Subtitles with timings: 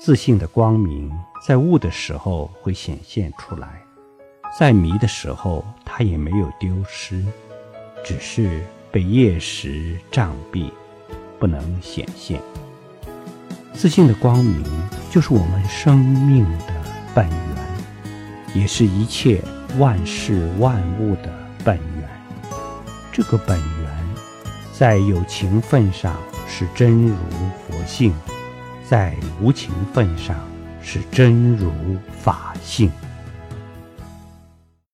[0.00, 1.12] 自信的光明
[1.44, 3.82] 在悟的时候会显现出来，
[4.56, 7.24] 在迷的时候它也没有丢失，
[8.04, 10.70] 只是被夜识障蔽，
[11.40, 12.40] 不能显现。
[13.72, 14.64] 自信的光明
[15.10, 16.72] 就是我们生命的
[17.12, 19.42] 本源，也是一切
[19.78, 21.30] 万事万物的
[21.64, 22.08] 本源。
[23.12, 24.08] 这个本源，
[24.72, 27.16] 在有情分上是真如
[27.66, 28.14] 佛性。
[28.88, 30.34] 在无情份上
[30.82, 31.70] 是真如
[32.22, 32.90] 法性。